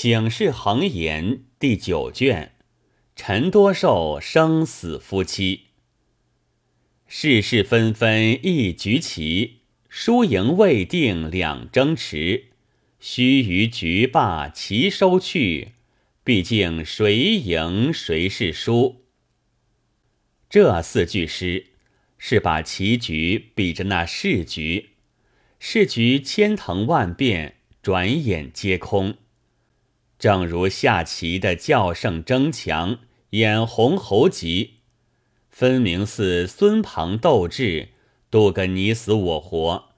[0.00, 2.52] 醒世恒言第九卷，
[3.16, 5.70] 陈多寿生死夫妻。
[7.08, 12.50] 世事纷纷一局棋，输赢未定两争持。
[13.00, 15.72] 须臾局罢棋收去，
[16.22, 19.02] 毕竟谁赢谁是输。
[20.48, 21.66] 这四句诗
[22.18, 24.90] 是把棋局比着那世局，
[25.58, 29.16] 世局千腾万变，转眼皆空。
[30.18, 32.98] 正如下棋的较胜争强，
[33.30, 34.74] 眼红喉急，
[35.48, 37.90] 分明似孙庞斗智，
[38.28, 39.90] 斗个你死我活；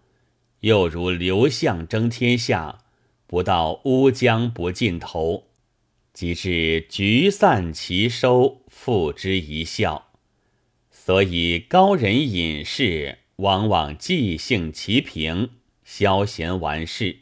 [0.61, 2.81] 又如刘项争天下，
[3.27, 5.45] 不到乌江不尽头，
[6.13, 10.09] 即至局散棋收，付之一笑。
[10.91, 15.49] 所以高人隐士往往即兴其平，
[15.83, 17.21] 消闲完事。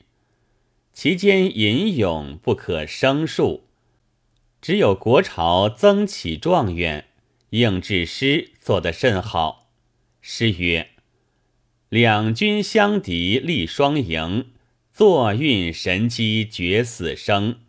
[1.01, 3.63] 其间吟咏不可胜数，
[4.61, 7.05] 只有国朝曾启状元
[7.51, 9.71] 应制诗做得甚好。
[10.21, 10.89] 诗曰
[11.89, 14.47] ：“两军相敌立双营，
[14.93, 17.61] 坐运神机决死生。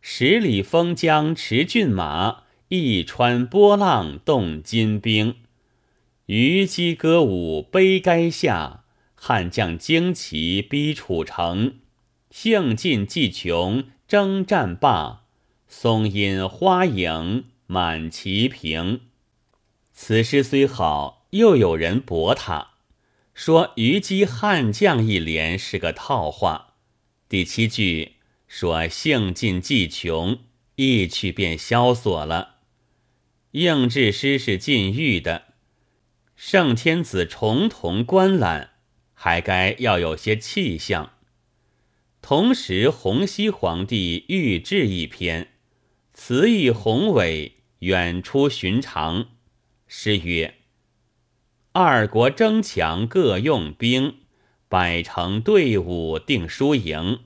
[0.00, 5.34] 十里封疆驰骏马，一川波浪动金兵。
[6.24, 8.84] 虞姬歌舞悲垓下，
[9.14, 11.74] 汉将旌旗逼楚城。”
[12.30, 15.24] 兴尽计穷征战罢，
[15.66, 19.00] 松阴花影满旗平。
[19.92, 22.70] 此诗虽好，又有人驳他，
[23.34, 26.74] 说虞姬悍将一联是个套话。
[27.28, 28.14] 第七句
[28.46, 30.38] 说兴尽计穷，
[30.76, 32.56] 一去便萧索了。
[33.52, 35.54] 应制诗是禁欲的，
[36.36, 38.70] 圣天子重瞳观览，
[39.12, 41.14] 还该要有些气象。
[42.22, 45.48] 同时，洪熙皇帝御制一篇，
[46.12, 49.28] 词意宏伟，远出寻常。
[49.88, 50.54] 诗曰
[51.72, 54.18] ：“二国争强各用兵，
[54.68, 57.20] 百城队伍定输赢。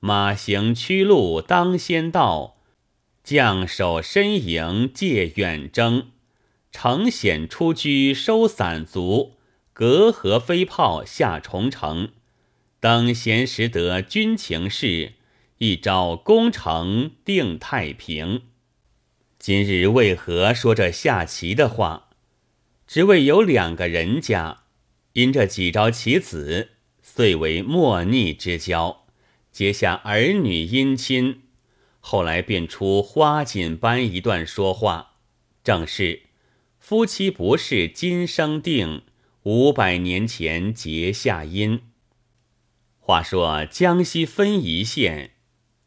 [0.00, 2.56] 马行驱路当先到，
[3.22, 6.10] 将守身营借远征。
[6.70, 9.36] 城险出居收散卒，
[9.72, 12.10] 隔河飞炮下重城。”
[12.84, 15.14] 等闲识得军情事，
[15.56, 18.42] 一朝攻城定太平。
[19.38, 22.10] 今日为何说这下棋的话？
[22.86, 24.64] 只为有两个人家，
[25.14, 29.06] 因这几招棋子，遂为莫逆之交，
[29.50, 31.40] 结下儿女姻亲。
[32.00, 35.14] 后来便出花锦般一段说话，
[35.62, 36.24] 正是
[36.78, 39.00] 夫妻不是今生定，
[39.44, 41.80] 五百年前结下因。
[43.06, 45.32] 话说江西分宜县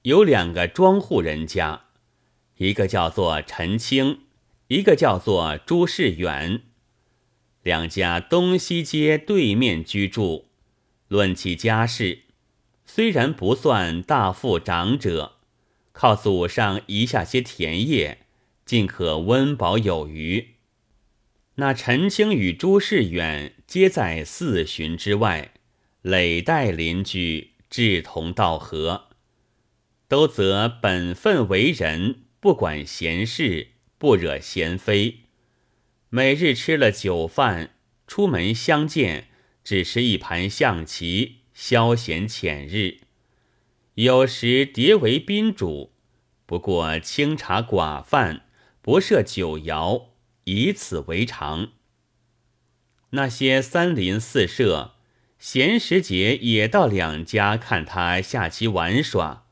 [0.03, 1.85] 有两个庄户人家，
[2.57, 4.19] 一个叫做陈清，
[4.67, 6.61] 一个叫做朱世远。
[7.63, 10.49] 两家东西街对面居住。
[11.07, 12.19] 论起家世，
[12.85, 15.37] 虽然不算大富长者，
[15.93, 18.19] 靠祖上遗下些田业，
[18.63, 20.49] 尽可温饱有余。
[21.55, 25.53] 那陈清与朱世远皆在四旬之外。
[26.07, 29.09] 累代邻居志同道合，
[30.07, 35.23] 都则本分为人，不管闲事，不惹闲非。
[36.07, 37.71] 每日吃了酒饭，
[38.07, 39.27] 出门相见，
[39.65, 42.99] 只是一盘象棋，消闲浅日。
[43.95, 45.91] 有时迭为宾主，
[46.45, 48.43] 不过清茶寡饭，
[48.81, 50.05] 不设酒肴，
[50.45, 51.73] 以此为常。
[53.09, 54.93] 那些三邻四舍。
[55.39, 59.45] 闲时节也到两家看他下棋玩耍，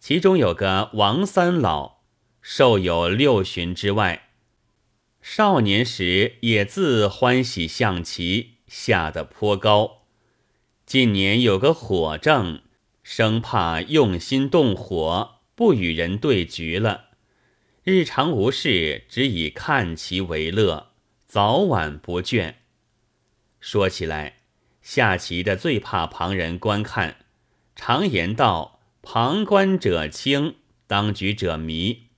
[0.00, 2.00] 其中有个王三老，
[2.40, 4.30] 寿有六旬之外，
[5.20, 10.02] 少年时也自欢喜象棋，下得颇高。
[10.84, 12.62] 近年有个火症，
[13.04, 17.10] 生怕用心动火，不与人对局了。
[17.84, 20.88] 日常无事，只以看棋为乐，
[21.24, 22.54] 早晚不倦。
[23.60, 24.41] 说起来。
[24.82, 27.16] 下棋的最怕旁人观看，
[27.74, 30.56] 常言道：“旁观者清，
[30.86, 32.08] 当局者迷。”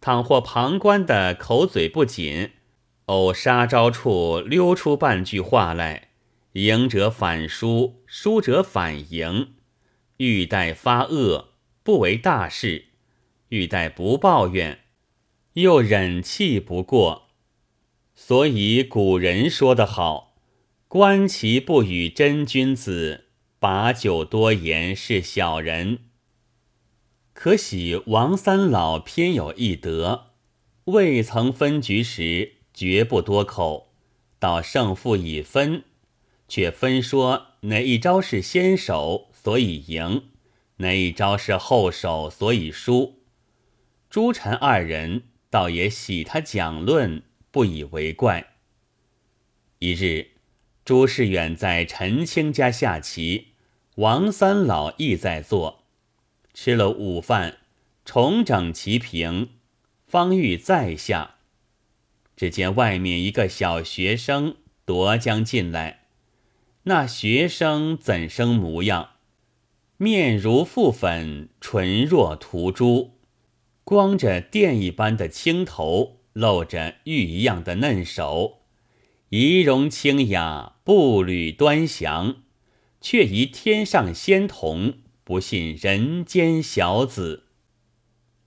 [0.00, 2.50] 倘或旁观的口嘴不紧，
[3.06, 6.08] 偶杀招处溜出半句话来，
[6.52, 9.54] 赢者反输，输者反赢。
[10.18, 12.84] 欲待发恶，不为大事；
[13.48, 14.80] 欲待不抱怨，
[15.54, 17.28] 又忍气不过。
[18.14, 20.33] 所以古人说得好。
[20.94, 23.24] 观其不与真君子，
[23.58, 25.98] 把酒多言是小人。
[27.32, 30.26] 可喜王三老偏有一德，
[30.84, 33.92] 未曾分局时绝不多口，
[34.38, 35.82] 到胜负已分，
[36.46, 40.22] 却分说哪一招是先手，所以赢；
[40.76, 43.18] 哪一招是后手，所以输。
[44.08, 48.52] 诸臣二人倒也喜他讲论，不以为怪。
[49.80, 50.28] 一日，
[50.84, 53.52] 朱世远在陈清家下棋，
[53.94, 55.84] 王三老亦在坐。
[56.52, 57.56] 吃了午饭，
[58.04, 59.48] 重整棋平，
[60.06, 61.36] 方欲再下，
[62.36, 66.00] 只见外面一个小学生夺将进来。
[66.82, 69.12] 那学生怎生模样？
[69.96, 73.12] 面如覆粉，唇若涂朱，
[73.84, 78.58] 光着电一般的青头，露着玉一样的嫩手，
[79.30, 82.36] 仪容清雅，步履端详，
[83.00, 84.98] 却疑天上仙童。
[85.24, 87.44] 不信人间小子。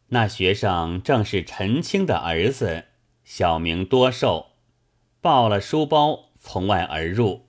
[0.10, 2.86] 那学生正是陈清的儿子，
[3.24, 4.52] 小名多寿，
[5.20, 7.48] 抱了书包从外而入，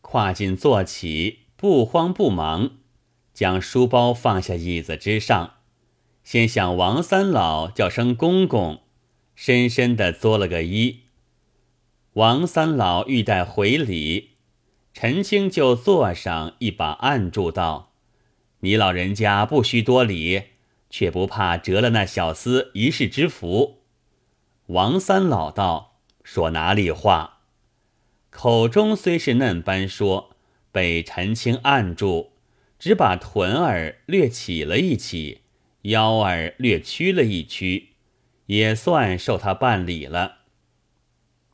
[0.00, 2.78] 跨进坐起，不慌不忙，
[3.34, 5.54] 将书包放下椅子之上，
[6.22, 8.82] 先向王三老叫声公公，
[9.34, 11.00] 深深的作了个揖。
[12.14, 14.32] 王三老欲待回礼，
[14.92, 17.94] 陈青就坐上一把按住道。
[18.60, 20.42] 你老人家不须多礼，
[20.90, 23.78] 却不怕折了那小厮一世之福。
[24.66, 27.38] 王三老道说哪里话？
[28.28, 30.36] 口中虽是嫩般说，
[30.70, 32.32] 被陈青按住，
[32.78, 35.40] 只把臀儿略起了一起，
[35.82, 37.94] 腰儿略屈了一屈，
[38.46, 40.41] 也算受他办理了。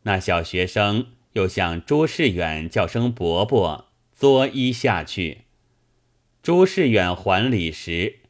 [0.03, 5.43] 那小学生又向朱世远叫声伯伯，作揖下去。
[6.43, 8.21] 朱世远还礼时，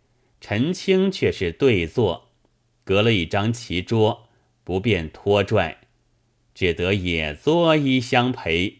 [0.41, 2.31] 陈清却是对坐，
[2.85, 4.29] 隔了一张棋桌，
[4.65, 5.79] 不便拖拽，
[6.55, 8.79] 只得也作揖相陪。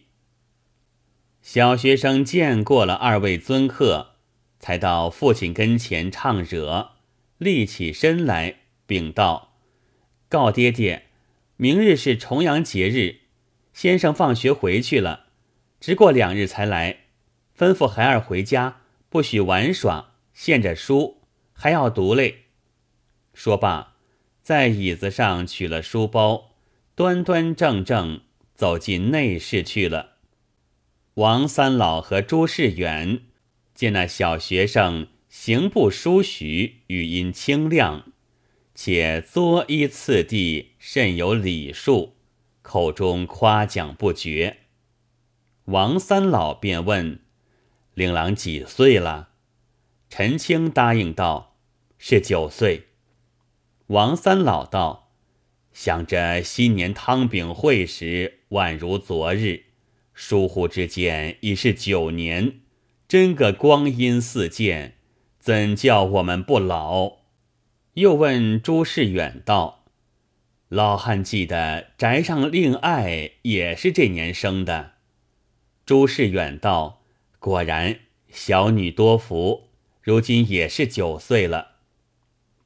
[1.41, 4.15] 小学生见过了二位尊客，
[4.59, 6.91] 才到父亲跟前唱惹，
[7.37, 9.53] 立起身来，禀道
[10.27, 11.08] ：“告爹爹，
[11.61, 13.17] 明日是重阳节日，
[13.73, 15.25] 先生放学回去了，
[15.81, 16.99] 只过两日才来，
[17.57, 18.77] 吩咐孩儿回家。”
[19.11, 22.43] 不许玩耍，献着书还要读嘞。
[23.33, 23.95] 说罢，
[24.41, 26.51] 在椅子上取了书包，
[26.95, 28.21] 端端正正
[28.55, 30.11] 走进内室去了。
[31.15, 33.23] 王三老和朱世远
[33.75, 38.13] 见那小学生行步疏徐，语音清亮，
[38.81, 42.13] 且作揖次第甚有礼数，
[42.61, 44.59] 口中夸奖不绝。
[45.65, 47.19] 王三老便问。
[47.93, 49.31] 令郎几岁了？
[50.09, 51.57] 陈清答应道
[51.99, 52.85] ：“是九岁。”
[53.87, 55.11] 王三老道
[55.73, 59.63] ：“想着新年汤饼会时，宛如昨日；
[60.13, 62.61] 疏忽之间，已是九年，
[63.09, 64.95] 真个光阴似箭，
[65.37, 67.18] 怎叫我们不老？”
[67.99, 69.83] 又问朱世远道
[70.69, 74.93] ：“老汉记得宅上令爱也是这年生的。”
[75.85, 77.01] 朱世远道。
[77.39, 77.99] 果然，
[78.29, 79.67] 小女多福，
[80.01, 81.71] 如今也是九岁了。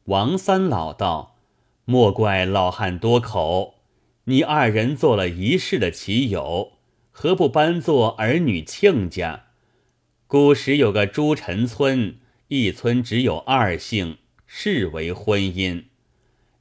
[0.06, 1.38] 王三老道
[1.86, 3.80] ：“莫怪老汉多口，
[4.26, 6.74] 你二人做了一世的棋友，
[7.10, 9.46] 何不搬做儿女亲家？
[10.28, 14.18] 古时有个朱陈村，一村只有二姓，
[14.56, 15.86] 视为婚姻。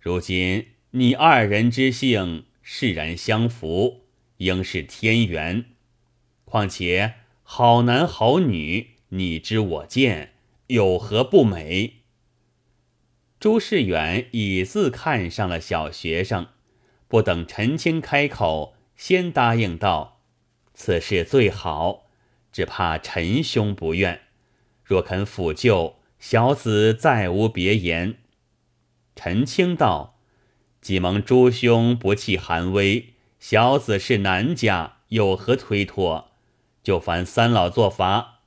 [0.01, 4.07] 如今你二人之姓，世然相符，
[4.39, 5.67] 应是天缘。
[6.47, 10.33] 况且……”好男好女，你知我见，
[10.69, 11.97] 有何不美？
[13.39, 16.47] 朱世远已自看上了小学生，
[17.09, 20.23] 不等陈清开口，先答应道
[20.73, 22.07] ：“此事最好，
[22.51, 24.23] 只怕陈兄不愿。
[24.83, 28.15] 若肯抚救，小子再无别言。”
[29.17, 30.21] 陈清道
[30.81, 36.29] ：“既蒙诸兄不弃寒微，小子是男家，有何推脱？”
[36.81, 38.43] 就烦三老作法。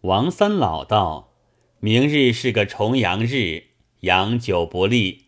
[0.00, 1.34] 王三老道
[1.80, 3.64] ：“明日是个重阳日，
[4.00, 5.26] 阳久不利。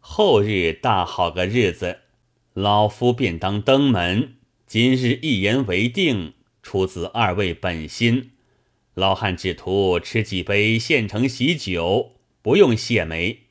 [0.00, 2.00] 后日大好个日子，
[2.52, 4.34] 老夫便当登门。
[4.66, 8.31] 今日一言为定，出自二位本心。
[8.94, 13.46] 老汉只图吃几杯现成喜酒，不用谢媒。”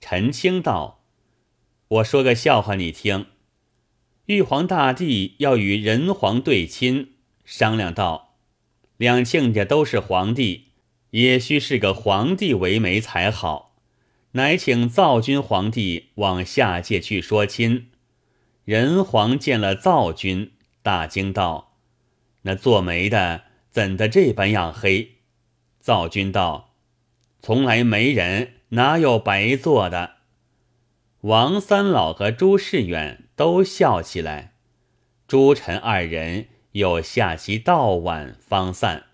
[0.00, 1.04] 陈清道
[1.88, 3.26] ：“我说个笑话你听。
[4.26, 8.36] 玉皇大帝要与人皇对亲。”商量道
[8.96, 10.68] ：“两亲家都是皇帝，
[11.10, 13.76] 也须是个皇帝为媒才好。
[14.32, 17.90] 乃请灶君皇帝往下界去说亲。
[18.64, 21.76] 人皇见了灶君，大惊道
[22.42, 25.16] ：“那做媒的怎的这般样黑？”
[25.82, 26.76] 灶君道
[27.42, 30.18] ：“从来没人，哪有白做的？”
[31.22, 34.54] 王三老和朱世远都笑起来。
[35.26, 39.06] 朱陈二人又下棋到晚方散。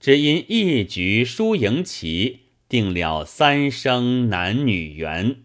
[0.00, 5.44] 只因一局输赢棋，定了三生男女缘。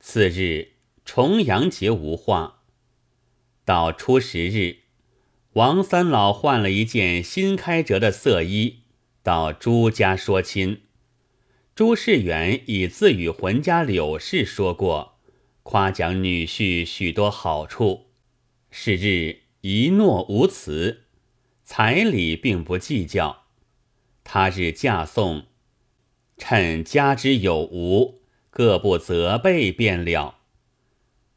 [0.00, 0.72] 次日。
[1.02, 2.60] 重阳节无话。
[3.64, 4.79] 到初十日，
[5.54, 8.82] 王三老换了一件新开折的色衣，
[9.24, 10.82] 到朱家说亲。
[11.74, 15.18] 朱世远已自与浑家柳氏说过，
[15.64, 18.06] 夸奖女婿许多好处。
[18.70, 21.06] 是日一诺无辞，
[21.64, 23.46] 彩礼并不计较。
[24.22, 25.46] 他日嫁送，
[26.36, 30.36] 趁家之有无，各不责备便了。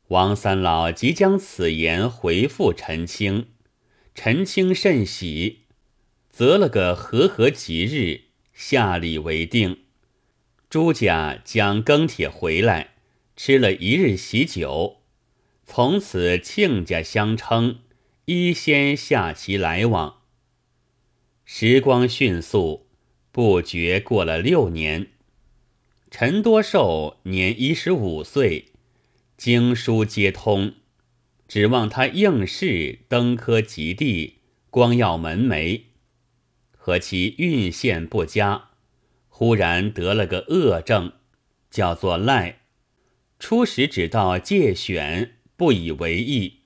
[0.10, 3.48] 王三老即将此言回复陈清，
[4.16, 5.62] 陈清甚喜，
[6.30, 9.80] 择了个和合吉日，下礼为定。
[10.70, 12.94] 朱家将庚帖回来，
[13.36, 15.02] 吃了一日喜酒，
[15.66, 17.80] 从此亲家相称，
[18.26, 20.22] 一先下棋来往。
[21.44, 22.88] 时光迅速，
[23.32, 25.08] 不觉过了六年。
[26.10, 28.68] 陈多寿年一十五岁。
[29.36, 30.76] 经书皆通，
[31.54, 34.40] 指望他应试登科及第，
[34.72, 35.82] 光耀门楣。
[36.76, 38.70] 和其运线不佳，
[39.30, 41.14] 忽然得了个恶症，
[41.70, 42.62] 叫做赖。
[43.38, 46.62] 初时只道借选，不以为意。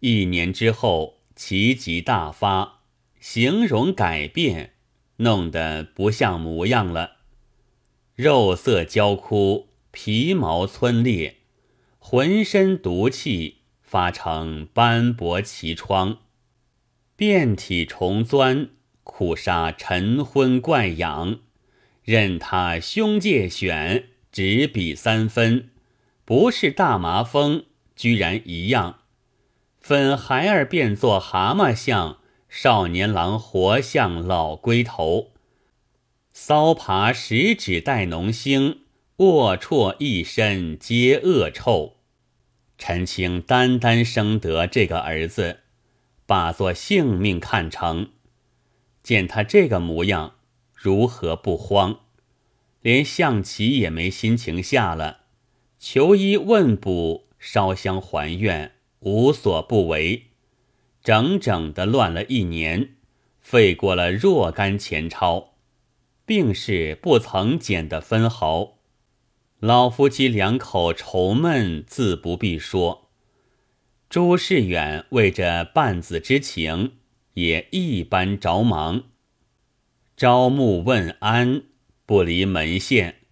[0.00, 2.80] 一年之后，奇疾大发，
[3.20, 4.72] 形容改变，
[5.18, 7.18] 弄得不像模样了，
[8.16, 11.36] 肉色焦枯，皮毛皴裂。
[12.00, 13.58] 浑身毒气
[13.96, 16.18] 发成斑驳奇疮，
[17.16, 18.68] 遍体虫钻，
[19.02, 21.38] 苦杀晨昏怪痒。
[22.04, 25.70] 任他胸界选，只比三分，
[26.26, 27.64] 不是大麻风，
[27.96, 28.98] 居然一样。
[29.80, 32.18] 粉孩儿变作蛤蟆相，
[32.50, 35.32] 少年郎活像老龟头。
[36.34, 38.80] 搔爬十指带脓星，
[39.16, 41.95] 龌龊一身皆恶臭。
[42.78, 45.60] 陈清单单生得这个儿子，
[46.26, 48.10] 把作性命看成。
[49.02, 50.34] 见他这个模样，
[50.74, 52.00] 如何不慌？
[52.82, 55.20] 连象棋也没心情下了，
[55.78, 60.26] 求医问卜，烧香还愿，无所不为，
[61.02, 62.94] 整整的乱了一年，
[63.40, 65.54] 费过了若干钱钞，
[66.24, 68.75] 病势不曾减的分毫。
[69.60, 73.08] 老夫妻两口愁闷，自不必说。
[74.10, 76.92] 朱世远为这半子之情，
[77.32, 79.04] 也一般着忙，
[80.14, 81.62] 朝暮问安，
[82.04, 83.22] 不离门线。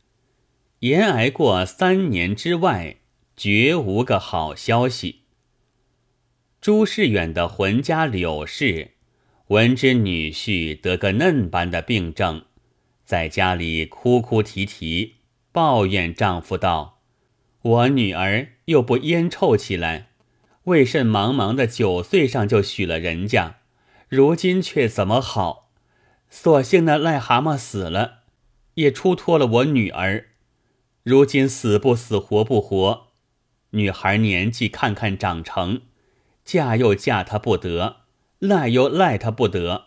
[0.78, 2.96] 延挨过三年之外，
[3.36, 5.24] 绝无个好消息。
[6.58, 8.92] 朱世远的浑家柳氏，
[9.48, 12.46] 闻知女婿得个嫩般的病症，
[13.04, 15.16] 在家里哭哭啼啼。
[15.54, 16.98] 抱怨丈夫道
[17.62, 20.08] ：“我女儿又不烟臭起来，
[20.64, 23.58] 为甚茫茫的九岁上就许了人家，
[24.08, 25.70] 如今却怎么好？
[26.28, 28.22] 所幸那癞蛤蟆死了，
[28.74, 30.30] 也出脱了我女儿。
[31.04, 33.10] 如今死不死，活不活？
[33.70, 35.82] 女孩年纪看看长成，
[36.44, 37.98] 嫁又嫁她不得，
[38.40, 39.84] 赖又赖她不得，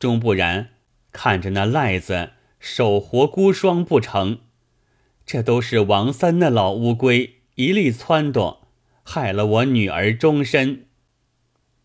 [0.00, 0.70] 终不然
[1.12, 4.40] 看着那赖子手活孤孀不成？”
[5.28, 8.60] 这都是王三那老乌龟一力撺掇，
[9.02, 10.86] 害了我女儿终身。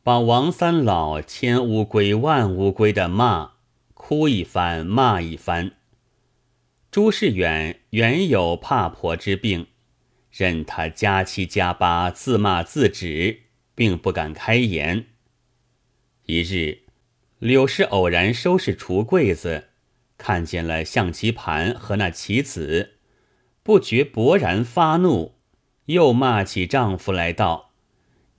[0.02, 3.56] 把王三老千乌龟万乌龟的骂，
[3.94, 5.74] 哭一番，骂一番。
[6.90, 9.68] 朱世远原有怕婆之病，
[10.32, 13.42] 任他加七加八，自骂自止，
[13.76, 15.08] 并不敢开言。
[16.28, 16.84] 一日，
[17.40, 19.66] 柳氏偶然收拾橱柜子，
[20.18, 22.93] 看见了象棋盘和那棋子。
[23.64, 25.36] 不觉勃然发怒，
[25.86, 27.72] 又骂起丈夫来道：“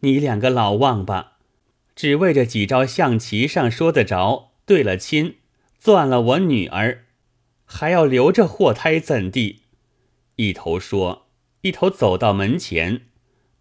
[0.00, 1.38] 你两个老忘八，
[1.96, 5.36] 只为这几招象棋上说得着，对了亲，
[5.78, 7.06] 攥了我女儿，
[7.64, 9.62] 还要留着祸胎怎地？”
[10.36, 11.28] 一头说，
[11.62, 13.02] 一头走到门前，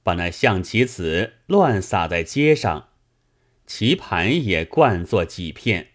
[0.04, 2.90] 把那象棋子乱撒在街上，
[3.66, 5.92] 棋盘也灌作几片。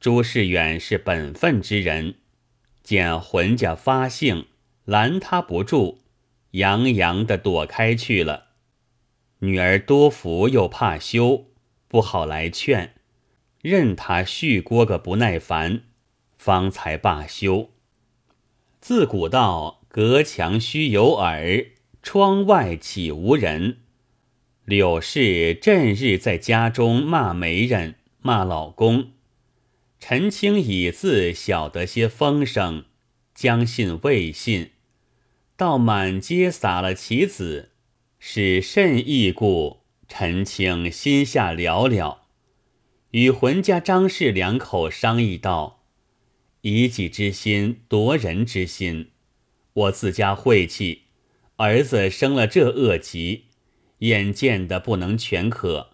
[0.00, 2.14] 朱世远是本分之人，
[2.82, 4.46] 见浑家发兴，
[4.84, 6.00] 拦他不住，
[6.50, 8.48] 洋洋的躲开去了。
[9.38, 11.46] 女儿多福又怕羞，
[11.88, 12.94] 不好来劝，
[13.62, 15.84] 任他续锅个不耐烦，
[16.36, 17.70] 方才罢休。
[18.80, 21.66] 自古道隔墙须有耳，
[22.02, 23.78] 窗外岂无人？
[24.66, 29.12] 柳氏正日在家中骂媒人，骂老公。
[29.98, 32.84] 陈清已自晓得些风声，
[33.34, 34.72] 将信未信，
[35.56, 37.70] 到满街撒了棋子，
[38.18, 39.80] 是甚异故？
[40.08, 42.26] 陈清心下了了，
[43.12, 45.84] 与浑家张氏两口商议道
[46.62, 49.10] ：“以己之心夺人之心，
[49.72, 51.04] 我自家晦气，
[51.56, 53.46] 儿子生了这恶疾，
[53.98, 55.90] 眼见的不能全可，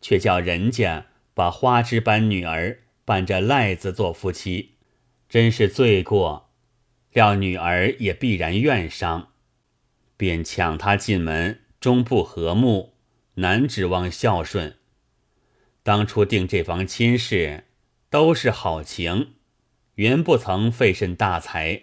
[0.00, 4.76] 却叫人家把花枝般女儿。”伴着赖子做夫妻，
[5.28, 6.43] 真是罪过。
[7.14, 9.28] 料女儿也必然怨伤，
[10.16, 12.94] 便抢他进门，终不和睦，
[13.34, 14.78] 难指望孝顺。
[15.84, 17.66] 当初定这房亲事，
[18.10, 19.34] 都是好情，
[19.94, 21.82] 原不曾费甚大财，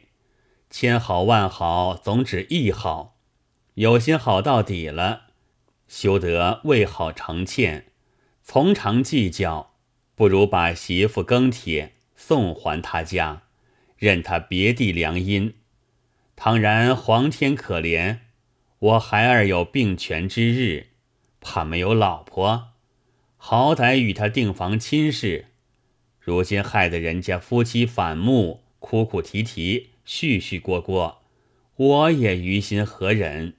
[0.70, 3.18] 千好万好，总指一好，
[3.76, 5.28] 有心好到底了，
[5.88, 7.94] 休得为好成欠，
[8.44, 9.72] 从长计较。
[10.14, 13.44] 不如把媳妇庚帖送还他家，
[14.02, 15.54] 任他别地良姻。
[16.36, 18.18] 倘然皇天可怜，
[18.80, 20.88] 我孩儿有病痊之日，
[21.40, 22.70] 怕没有老婆，
[23.38, 25.50] 好歹与他订房亲事。
[26.20, 31.18] 如今害得人家夫妻反目，哭哭啼啼，絮絮聒聒，
[31.76, 33.54] 我也于心何忍？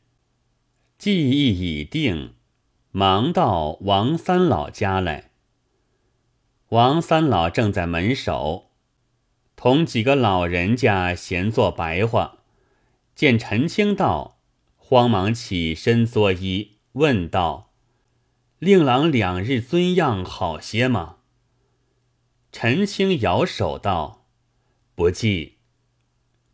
[0.99, 2.35] 计议已定，
[2.91, 5.31] 忙到王三老家来。
[6.71, 8.72] 王三老正在门首，
[9.63, 12.39] 同几个老人家闲坐白话，
[13.15, 14.41] 见陈清到，
[14.77, 17.71] 慌忙起身作揖，问道
[18.59, 21.19] ：“令郎两日尊样好些吗？”
[22.51, 24.27] 陈清摇手道
[24.97, 25.59] ：“不记。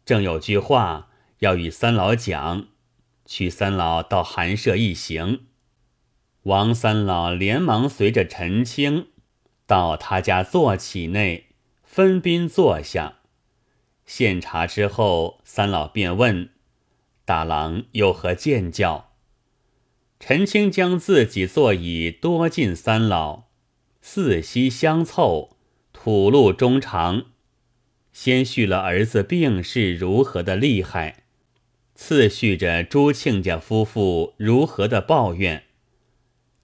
[0.05, 2.67] 正有句话要与三老讲，
[3.25, 5.47] 去三老到寒舍一行。”
[6.45, 9.07] 王三老连忙随着陈清。
[9.65, 11.48] 到他家坐起内，
[11.99, 13.17] 分宾坐下，
[14.07, 16.51] 献茶之后，三老便问
[17.27, 19.15] ：“大郎有何见教？”
[20.21, 23.47] 陈清将自己座椅多进三老，
[24.01, 25.57] 四膝相凑，
[25.93, 27.33] 吐露衷肠，
[28.13, 31.25] 先叙了儿子病势如何的厉害，
[31.97, 35.65] 次叙着朱庆家夫妇如何的抱怨。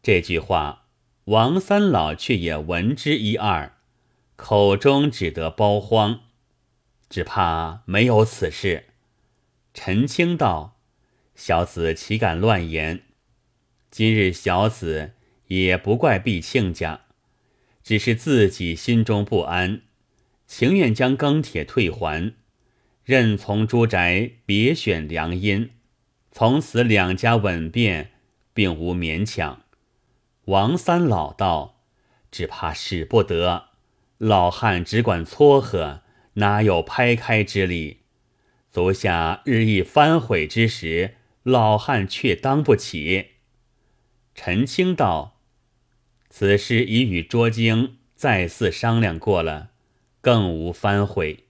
[0.01, 0.83] 这句话。
[1.25, 3.74] 王三老却也闻之一二，
[4.37, 6.21] 口中只得包荒，
[7.09, 8.87] 只怕没有此事。
[9.73, 10.77] 陈清道
[11.37, 13.03] ：“小子岂敢乱言？
[13.91, 15.13] 今日小子
[15.47, 17.03] 也不怪毕亲家，
[17.83, 19.83] 只是自己心中不安，
[20.49, 22.35] 情愿将庚帖退还，
[23.05, 25.71] 任从朱宅别选良姻，
[26.33, 28.11] 从此两家稳便，
[28.53, 29.63] 并无勉强。”
[30.47, 31.81] 王三老道
[32.33, 33.69] ：“只怕使不得，
[34.19, 36.03] 老汉只管撮合，
[36.35, 37.99] 哪有拍开之理？
[38.71, 43.33] 足下日益翻悔之时，老汉却当不起。”
[44.35, 45.41] 陈清道
[46.29, 49.71] ：“此事已与卓京再次商量过了，
[50.21, 51.45] 更无反悔。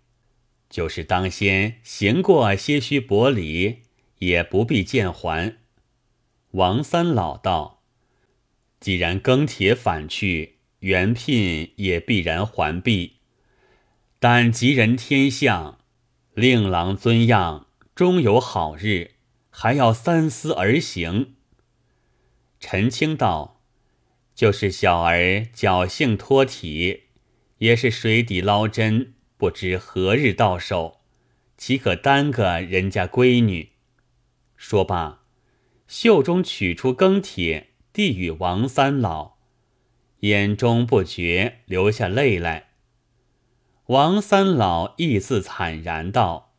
[0.69, 3.83] 就是当先行过些许薄礼，
[4.19, 5.57] 也不必见还。”
[6.53, 7.83] 王三老道。
[8.81, 10.54] 既然庚帖返去，
[10.85, 13.21] 原聘也必然还璧。
[14.19, 15.79] 但吉人天相，
[16.35, 19.13] 令郎尊样，终有好日，
[19.49, 21.37] 还要三思而行。
[22.61, 23.63] 陈清道
[24.37, 27.05] ：“就是小儿侥幸脱体，
[27.59, 31.01] 也是水底捞针，不知何日到手，
[31.57, 33.71] 岂可耽搁人家闺女？”
[34.59, 35.23] 说罢，
[35.89, 37.71] 袖中取出庚帖。
[37.95, 39.34] 递与王三老，
[40.25, 42.69] 眼中不觉流下泪来。
[43.87, 46.55] 王三老亦自惨然道：“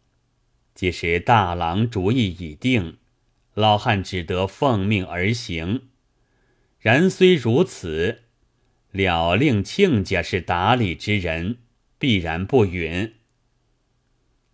[0.75, 2.97] 即使大郎主意已定，
[3.55, 5.87] 老汉只得奉命而行。
[6.79, 8.25] 然虽如此，
[8.91, 11.57] 了令亲家是打理之人，
[11.97, 13.15] 必然不允。”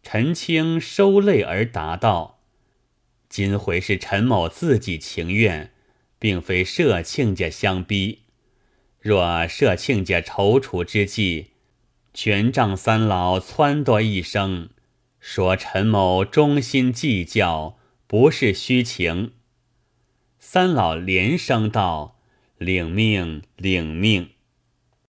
[0.01, 2.39] 陈清收泪而答道
[3.27, 5.73] ：“今回是陈某自己情愿。”
[6.21, 8.20] 并非摄亲家相逼，
[9.01, 11.47] 若设亲家踌躇之际，
[12.13, 14.69] 权杖三老撺掇一声，
[15.19, 19.31] 说陈某忠心计较，不是虚情。
[20.37, 22.19] 三老连声道
[22.59, 24.29] ：“领命，领命。”